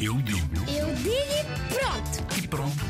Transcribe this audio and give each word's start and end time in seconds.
Eu 0.00 0.14
digo 0.22 0.56
Eu 0.68 0.94
digo 0.96 1.16
e 1.16 1.74
pronto. 1.74 2.42
e 2.42 2.48
pronto. 2.48 2.86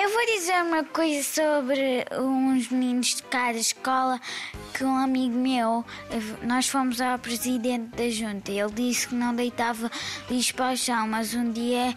Eu 0.00 0.10
vou 0.10 0.26
dizer 0.26 0.62
uma 0.62 0.84
coisa 0.84 1.22
sobre 1.22 2.04
uns 2.20 2.68
meninos 2.68 3.16
de 3.16 3.22
cada 3.24 3.58
escola 3.58 4.20
que 4.74 4.84
um 4.84 4.96
amigo 4.96 5.34
meu, 5.36 5.84
nós 6.42 6.68
fomos 6.68 7.00
ao 7.00 7.18
presidente 7.18 7.96
da 7.96 8.08
junta. 8.10 8.50
Ele 8.50 8.70
disse 8.72 9.08
que 9.08 9.14
não 9.14 9.34
deitava 9.34 9.90
lixo 10.28 10.54
para 10.54 10.72
o 10.72 10.76
chão, 10.76 11.06
mas 11.08 11.32
um 11.32 11.50
dia 11.52 11.94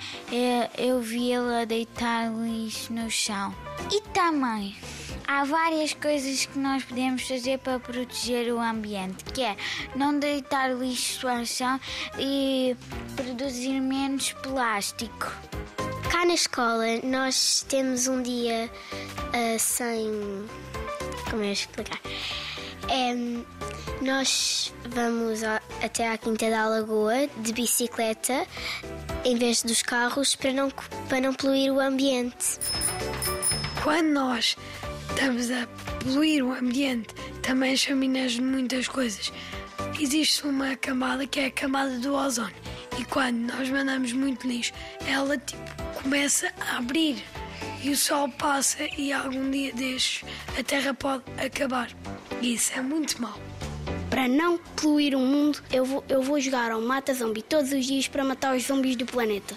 eu 0.77 1.01
vi 1.01 1.31
ele 1.31 1.61
a 1.61 1.65
deitar 1.65 2.31
lixo 2.31 2.93
no 2.93 3.09
chão. 3.09 3.53
E 3.91 4.01
também 4.13 4.75
há 5.27 5.43
várias 5.43 5.93
coisas 5.93 6.45
que 6.45 6.57
nós 6.57 6.83
podemos 6.83 7.23
fazer 7.27 7.59
para 7.59 7.79
proteger 7.79 8.51
o 8.53 8.59
ambiente, 8.59 9.23
que 9.25 9.41
é 9.43 9.55
não 9.95 10.17
deitar 10.17 10.71
lixo 10.73 11.27
ao 11.27 11.45
chão 11.45 11.79
e 12.17 12.75
produzir 13.15 13.79
menos 13.81 14.31
plástico. 14.33 15.31
Cá 16.11 16.25
na 16.25 16.33
escola 16.33 16.85
nós 17.03 17.65
temos 17.67 18.07
um 18.07 18.21
dia 18.21 18.69
ah, 19.33 19.59
sem. 19.59 20.09
Como 21.29 21.43
é 21.43 21.51
explicar? 21.51 21.99
Em, 22.89 23.45
nós 24.01 24.73
vamos 24.89 25.43
a- 25.43 25.61
até 25.83 26.07
à 26.09 26.17
Quinta 26.17 26.49
da 26.49 26.67
Lagoa 26.69 27.27
de 27.37 27.51
bicicleta 27.51 28.47
em 29.25 29.35
vez 29.35 29.61
dos 29.61 29.81
carros 29.81 30.35
para 30.35 30.53
não, 30.53 30.69
para 31.09 31.19
não 31.19 31.33
poluir 31.33 31.73
o 31.73 31.81
ambiente. 31.81 32.57
Quando 33.83 34.07
nós 34.07 34.55
estamos 35.17 35.49
a 35.49 35.65
poluir 36.03 36.45
o 36.45 36.51
ambiente, 36.51 37.07
também 37.41 37.75
chaminés 37.75 38.33
de 38.33 38.41
muitas 38.41 38.87
coisas. 38.87 39.33
Existe 39.99 40.45
uma 40.45 40.75
camada 40.75 41.25
que 41.25 41.39
é 41.39 41.47
a 41.47 41.51
camada 41.51 41.97
do 41.97 42.13
ozónio. 42.13 42.53
E 42.99 43.03
quando 43.03 43.35
nós 43.51 43.67
mandamos 43.67 44.13
muito 44.13 44.47
lixo, 44.47 44.73
ela 45.07 45.35
tipo 45.35 45.59
começa 46.03 46.53
a 46.61 46.77
abrir. 46.77 47.23
E 47.83 47.89
o 47.89 47.97
sol 47.97 48.29
passa 48.29 48.87
e 48.95 49.11
algum 49.11 49.49
dia 49.49 49.73
destes 49.73 50.23
a 50.55 50.61
Terra 50.61 50.93
pode 50.93 51.23
acabar. 51.43 51.89
E 52.39 52.53
isso 52.53 52.73
é 52.75 52.81
muito 52.81 53.19
mau. 53.19 53.39
Para 54.11 54.27
não 54.27 54.59
poluir 54.79 55.15
o 55.15 55.19
mundo, 55.19 55.63
eu 55.71 55.83
vou, 55.83 56.03
eu 56.07 56.21
vou 56.21 56.39
jogar 56.39 56.69
ao 56.69 56.79
Mata 56.79 57.11
Zombi 57.15 57.41
todos 57.41 57.71
os 57.71 57.85
dias 57.87 58.07
para 58.07 58.23
matar 58.23 58.55
os 58.55 58.67
zombies 58.67 58.95
do 58.95 59.05
planeta. 59.05 59.55